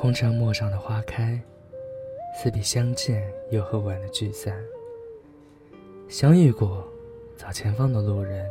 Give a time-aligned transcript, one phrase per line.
[0.00, 1.36] 红尘陌上的花开，
[2.32, 4.56] 似比相见又何晚的聚散。
[6.08, 6.86] 相遇过，
[7.36, 8.48] 走前方的路人，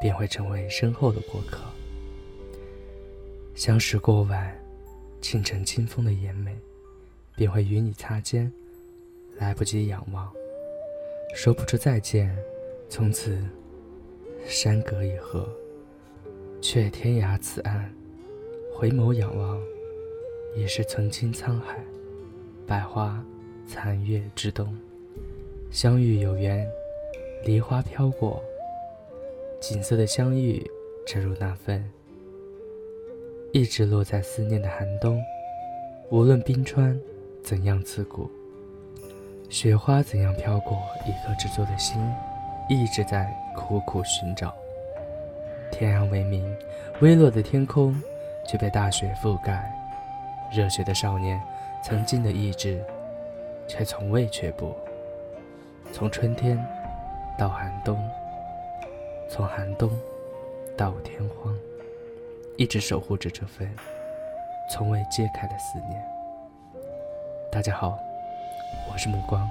[0.00, 1.58] 便会成为身后的过客。
[3.56, 4.56] 相识过晚，
[5.20, 6.56] 倾城清风的眼美，
[7.34, 8.50] 便会与你擦肩，
[9.38, 10.32] 来不及仰望，
[11.34, 12.32] 说不出再见，
[12.88, 13.42] 从此
[14.46, 15.52] 山隔一河，
[16.62, 17.92] 却天涯此岸，
[18.72, 19.60] 回眸仰望。
[20.54, 21.78] 也是曾经沧海，
[22.66, 23.24] 百花
[23.66, 24.76] 残月之冬。
[25.70, 26.68] 相遇有缘，
[27.44, 28.42] 梨花飘过。
[29.60, 30.68] 锦瑟的相遇，
[31.06, 31.84] 正如那份
[33.52, 35.22] 一直落在思念的寒冬。
[36.10, 36.98] 无论冰川
[37.44, 38.28] 怎样刺骨，
[39.48, 42.00] 雪花怎样飘过，一颗执着的心
[42.68, 44.52] 一直在苦苦寻找。
[45.70, 46.52] 天安为明，
[47.00, 47.94] 微弱的天空
[48.48, 49.72] 却被大雪覆盖。
[50.50, 51.40] 热血的少年，
[51.84, 52.84] 曾经的意志，
[53.68, 54.74] 却从未却步。
[55.92, 56.58] 从春天
[57.38, 57.96] 到寒冬，
[59.28, 59.88] 从寒冬
[60.76, 61.56] 到天荒，
[62.56, 63.70] 一直守护着这份
[64.70, 66.04] 从未揭开的思念。
[67.52, 67.96] 大家好，
[68.92, 69.48] 我是目光。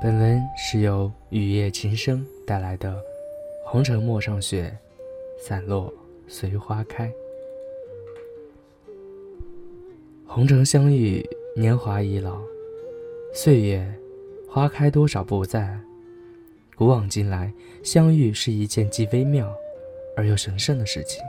[0.00, 2.92] 本文是由雨夜琴声带来的
[3.64, 4.76] 《红尘陌上雪，
[5.40, 5.92] 散落
[6.28, 7.08] 随花开》。
[10.34, 11.24] 红尘相遇，
[11.54, 12.40] 年华已老，
[13.32, 13.86] 岁月
[14.48, 15.78] 花开多少不在。
[16.74, 17.52] 古往今来，
[17.84, 19.54] 相遇是一件既微妙
[20.16, 21.22] 而又神圣的事情。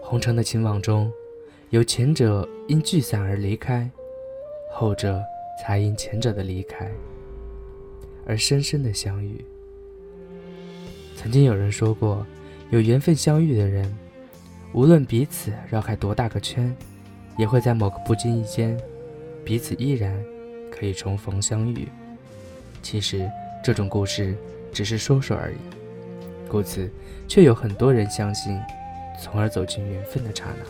[0.00, 1.12] 红尘的情网中，
[1.68, 3.86] 有前者因聚散而离开，
[4.72, 5.22] 后者
[5.62, 6.90] 才因前者的离开
[8.24, 9.44] 而深深的相遇。
[11.14, 12.26] 曾经有人说过，
[12.70, 13.94] 有缘分相遇的人，
[14.72, 16.74] 无论彼此绕开多大个圈。
[17.40, 18.78] 也会在某个不经意间，
[19.42, 20.14] 彼此依然
[20.70, 21.88] 可以重逢相遇。
[22.82, 23.30] 其实
[23.64, 24.36] 这种故事
[24.74, 25.56] 只是说说而已，
[26.50, 26.92] 故此
[27.26, 28.60] 却有很多人相信，
[29.18, 30.66] 从而走进缘分的刹那。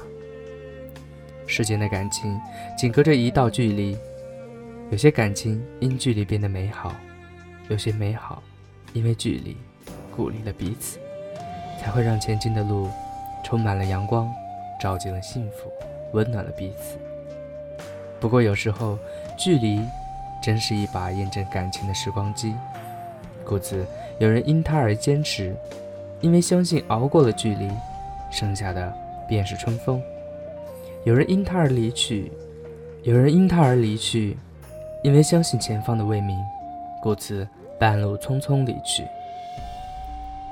[1.44, 2.40] 世间的感情
[2.78, 3.98] 仅隔着一道距离，
[4.92, 6.94] 有些感情因距离变得美好，
[7.68, 8.40] 有些美好
[8.92, 9.56] 因为距离
[10.14, 11.00] 鼓励了彼此，
[11.80, 12.88] 才会让前进的路
[13.42, 14.32] 充满了阳光，
[14.80, 15.68] 照进了幸福。
[16.12, 16.98] 温暖了彼此。
[18.18, 18.98] 不过有时候，
[19.36, 19.80] 距离
[20.42, 22.54] 真是一把验证感情的时光机。
[23.44, 23.86] 故此，
[24.18, 25.56] 有人因它而坚持，
[26.20, 27.70] 因为相信熬过了距离，
[28.30, 28.92] 剩下的
[29.26, 30.00] 便是春风；
[31.04, 32.30] 有人因它而离去，
[33.02, 34.36] 有人因它而离去，
[35.02, 36.38] 因为相信前方的未明，
[37.02, 37.48] 故此
[37.78, 39.04] 半路匆匆离去。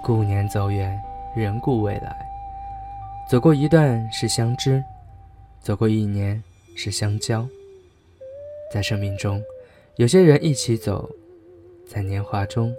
[0.03, 0.99] 顾年走远，
[1.35, 2.17] 人顾未来。
[3.29, 4.83] 走过一段是相知。
[5.63, 6.43] 走过一年
[6.75, 7.47] 是相交，
[8.73, 9.43] 在生命中，
[9.97, 11.09] 有些人一起走；
[11.87, 12.75] 在年华中，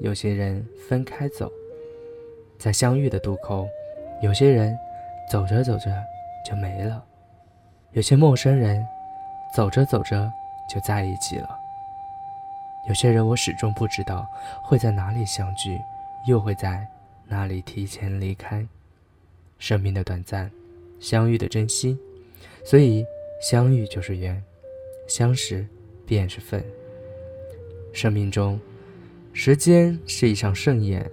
[0.00, 1.46] 有些人分开走；
[2.58, 3.68] 在相遇的渡口，
[4.22, 4.76] 有些人
[5.30, 5.90] 走着走着
[6.48, 7.02] 就没了；
[7.92, 8.82] 有些陌生人
[9.54, 10.30] 走着走着
[10.72, 11.48] 就在一起了；
[12.88, 14.26] 有些人我始终不知道
[14.62, 15.78] 会在哪里相聚，
[16.26, 16.86] 又会在
[17.26, 18.66] 哪里提前离开。
[19.58, 20.50] 生命的短暂，
[20.98, 21.98] 相遇的珍惜。
[22.64, 23.04] 所以，
[23.40, 24.42] 相遇就是缘，
[25.06, 25.66] 相识
[26.06, 26.64] 便是份。
[27.92, 28.58] 生命中，
[29.32, 31.10] 时间是一场盛宴，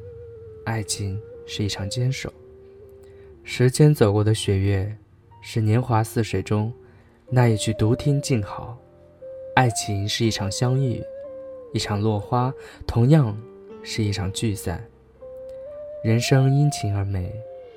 [0.63, 2.31] 爱情是一场坚守。
[3.43, 4.95] 时间走过的雪月，
[5.41, 6.71] 是年华似水中
[7.29, 8.77] 那一曲独听静好。
[9.55, 11.03] 爱情是一场相遇，
[11.73, 12.53] 一场落花，
[12.85, 13.35] 同样
[13.83, 14.81] 是一场聚散。
[16.03, 17.29] 人生因情而美，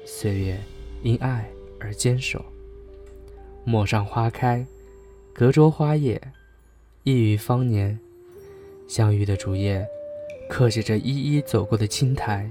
[0.05, 0.57] 岁月
[1.03, 2.45] 因爱而坚守。
[3.65, 4.67] 陌上花开，
[5.33, 6.21] 隔桌花叶，
[7.05, 7.99] 一于芳年。
[8.89, 9.87] 相遇的竹叶，
[10.49, 12.51] 刻写着一一走过的青苔。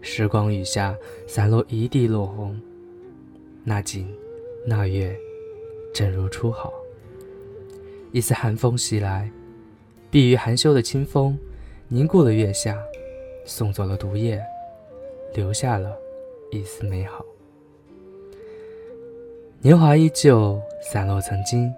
[0.00, 0.94] 时光雨下，
[1.26, 2.60] 散落一地落红。
[3.64, 4.12] 那景，
[4.66, 5.16] 那月，
[5.94, 6.72] 正如初好。
[8.10, 9.30] 一丝寒风袭来，
[10.10, 11.38] 避于含羞的清风，
[11.88, 12.76] 凝固了月下，
[13.46, 14.42] 送走了毒液，
[15.34, 15.96] 留下了
[16.50, 17.24] 一丝美好。
[19.64, 21.72] 年华依旧，散落曾经。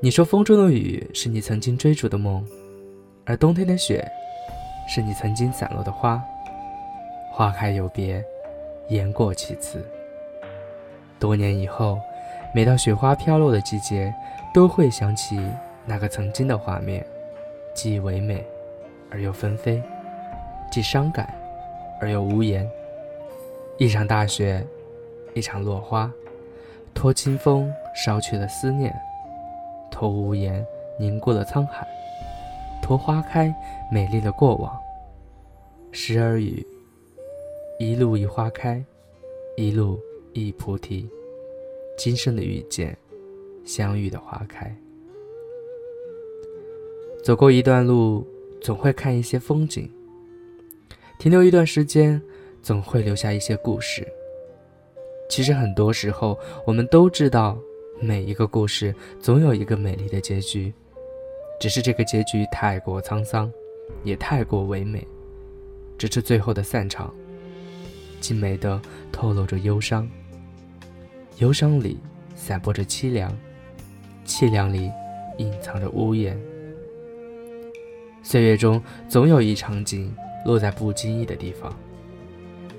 [0.00, 2.44] 你说风中的雨是你曾经追逐的梦，
[3.24, 4.04] 而冬天的雪，
[4.88, 6.20] 是你曾经散落的花。
[7.30, 8.20] 花开有别，
[8.88, 9.80] 言过其次。
[11.20, 12.00] 多年以后，
[12.52, 14.12] 每到雪花飘落的季节，
[14.52, 15.38] 都会想起
[15.86, 17.06] 那个曾经的画面，
[17.72, 18.44] 既唯美
[19.08, 19.80] 而又纷飞，
[20.68, 21.32] 既伤感
[22.00, 22.68] 而又无言。
[23.78, 24.66] 一场大雪，
[25.32, 26.12] 一场落花，
[26.94, 28.94] 托清风捎去了思念，
[29.90, 30.64] 托无言
[30.98, 31.86] 凝固了沧海，
[32.82, 33.54] 托花开
[33.90, 34.78] 美丽的过往。
[35.92, 36.66] 时而雨，
[37.78, 38.84] 一路一花开，
[39.56, 39.98] 一路。
[40.32, 41.10] 一菩提，
[41.98, 42.96] 今生的遇见，
[43.64, 44.72] 相遇的花开。
[47.24, 48.24] 走过一段路，
[48.60, 49.90] 总会看一些风景；
[51.18, 52.22] 停留一段时间，
[52.62, 54.06] 总会留下一些故事。
[55.30, 56.36] 其实很多时候，
[56.66, 57.56] 我们都知道，
[58.00, 60.72] 每一个故事总有一个美丽的结局，
[61.60, 63.50] 只是这个结局太过沧桑，
[64.02, 65.06] 也太过唯美，
[65.96, 67.14] 直至最后的散场，
[68.20, 68.82] 竟美得
[69.12, 70.06] 透露着忧伤。
[71.38, 71.96] 忧伤里
[72.34, 73.32] 散播着凄凉，
[74.26, 74.90] 凄凉里
[75.38, 76.36] 隐藏着呜咽。
[78.20, 80.12] 岁月中总有一场景
[80.44, 81.72] 落在不经意的地方，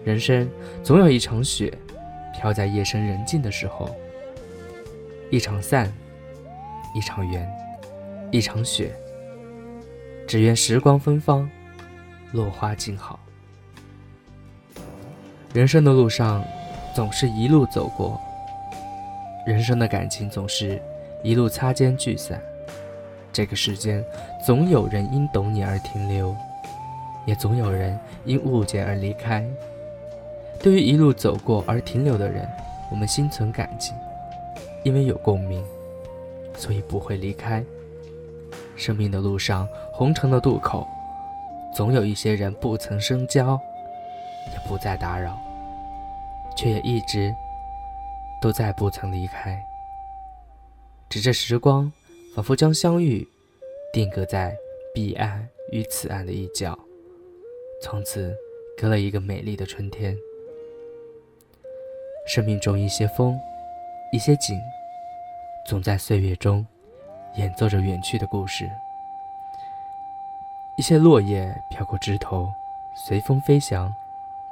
[0.04, 0.50] 人生
[0.84, 1.74] 总有一场雪
[2.34, 3.90] 飘在夜深人静的时候。
[5.30, 5.92] 一场散，
[6.94, 7.50] 一场圆，
[8.32, 8.92] 一场雪。
[10.28, 11.50] 只愿时光芬芳，
[12.32, 13.20] 落花静好。
[15.54, 16.44] 人生的路上，
[16.94, 18.20] 总是一路走过。
[19.46, 20.82] 人生的感情总是
[21.24, 22.42] 一路擦肩聚散，
[23.34, 24.04] 这个世间
[24.46, 26.36] 总有人因懂你而停留，
[27.26, 29.46] 也总有人因误解而离开。
[30.62, 32.48] 对于一路走过而停留的人，
[32.92, 33.94] 我们心存感激，
[34.84, 35.64] 因为有共鸣，
[36.56, 37.64] 所以不会离开。
[38.76, 40.88] 生命的路上，红尘的渡口，
[41.76, 43.60] 总有一些人不曾深交，
[44.54, 45.38] 也不再打扰，
[46.56, 47.34] 却也一直。
[48.42, 49.64] 都再不曾离开，
[51.08, 51.92] 只这时光
[52.36, 53.28] 仿佛将相遇
[53.94, 54.58] 定格在
[54.96, 56.76] 彼岸与此岸的一角，
[57.84, 58.36] 从此
[58.76, 60.18] 隔了一个美丽的春天。
[62.34, 63.38] 生命中一些风，
[64.10, 64.58] 一些景，
[65.66, 66.66] 总在岁月中
[67.36, 68.72] 演奏着远去的故事。
[70.78, 72.50] 一些落叶飘过枝头，
[72.96, 73.94] 随风飞翔。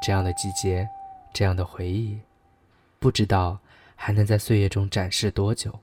[0.02, 0.90] 这样的季节，
[1.32, 2.20] 这样的回忆，
[3.00, 3.58] 不知道。
[3.96, 5.74] 还能在岁月中展示多久？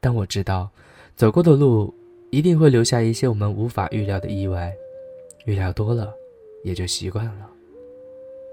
[0.00, 0.70] 但我知道，
[1.14, 1.92] 走过的路
[2.30, 4.72] 一定会留下一些我们无法预料的意外。
[5.44, 6.14] 预料多了，
[6.64, 7.46] 也就习惯了。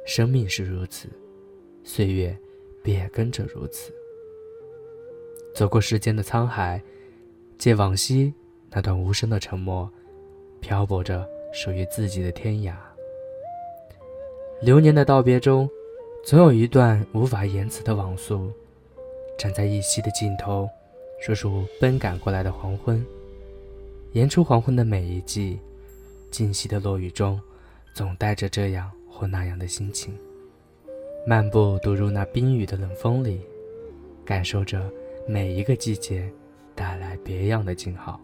[0.05, 1.07] 生命是如此，
[1.83, 2.37] 岁月
[2.83, 3.93] 便也跟着如此。
[5.55, 6.81] 走过时间的沧海，
[7.57, 8.33] 借往昔
[8.69, 9.89] 那段无声的沉默，
[10.59, 12.73] 漂泊着属于自己的天涯。
[14.61, 15.69] 流年的道别中。
[16.21, 18.51] 总有一段无法言辞的往诉，
[19.37, 20.69] 站在依稀的尽头，
[21.21, 23.03] 数数奔赶过来的黄昏，
[24.11, 25.57] 言出黄昏的每一季，
[26.29, 27.39] 静息的落雨中，
[27.95, 30.13] 总带着这样或那样的心情，
[31.29, 33.45] 漫步躲入那冰雨的冷风里，
[34.25, 34.91] 感受着
[35.27, 36.27] 每一个季节
[36.73, 38.19] 带来别样的静好。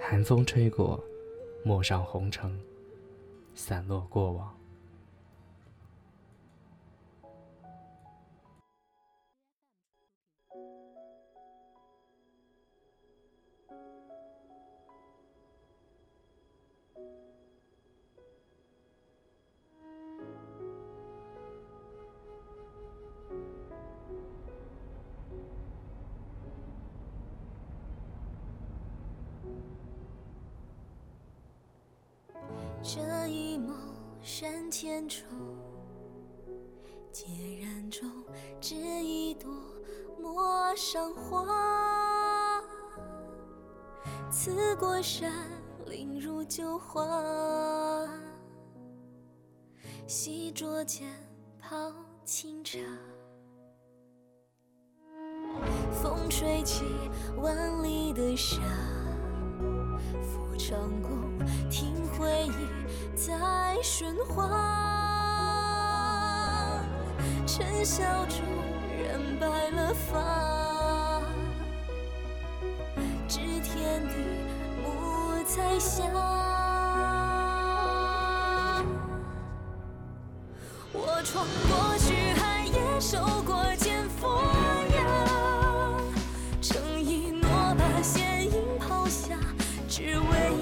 [0.00, 0.98] 寒风吹过，
[1.62, 2.58] 陌上红尘，
[3.54, 4.50] 散落过往。
[34.82, 35.24] 千重，
[37.12, 38.10] 孑然中
[38.60, 39.48] 只一朵
[40.20, 42.60] 陌上花。
[44.28, 45.30] 刺过山
[45.86, 47.06] 林如旧画，
[50.08, 51.08] 细酌间
[51.60, 51.92] 泡
[52.24, 52.80] 清茶。
[55.92, 56.82] 风吹起
[57.36, 58.60] 万里的沙，
[60.20, 61.38] 抚长弓
[61.70, 62.81] 听回忆。
[63.14, 63.34] 在
[63.82, 64.48] 喧哗，
[67.46, 68.40] 尘嚣中
[68.98, 71.20] 染白了发，
[73.28, 74.14] 知天地
[74.82, 76.02] 木彩霞。
[80.94, 84.32] 我闯过去海，也受过剑锋
[84.96, 85.00] 呀，
[86.62, 89.38] 诚意诺把仙影抛下，
[89.86, 90.61] 只为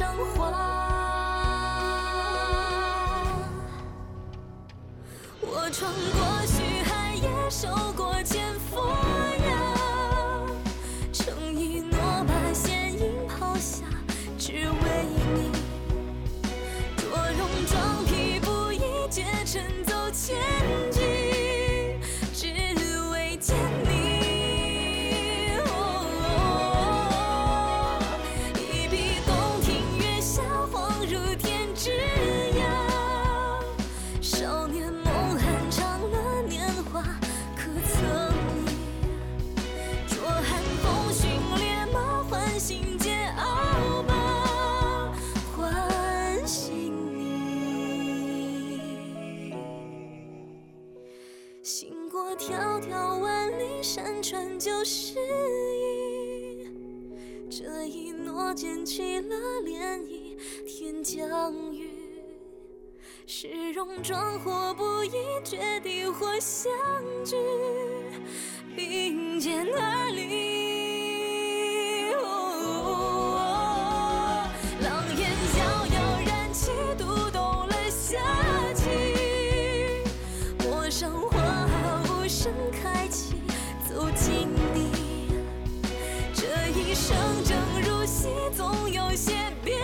[0.00, 0.50] 陌上花。
[5.42, 8.80] 我闯过虚海，也受过剑锋
[9.46, 9.52] 呀。
[11.12, 13.84] 诚意诺把仙影抛下，
[14.38, 15.52] 只为你。
[16.96, 18.80] 着戎装披布衣，
[19.10, 20.34] 绝尘走千
[52.36, 55.14] 迢迢万里，山川旧时
[55.78, 56.68] 意。
[57.50, 61.90] 这一诺溅起了涟漪，天降雨。
[63.26, 65.10] 是戎装或不义，
[65.44, 66.72] 决定或相
[67.24, 67.36] 聚，
[68.74, 70.20] 并肩而立。
[74.82, 75.30] 狼烟
[82.30, 83.34] 声开启
[83.88, 84.92] 走进你。
[86.32, 86.46] 这
[86.78, 87.12] 一生
[87.44, 89.32] 正如戏总有些
[89.64, 89.76] 变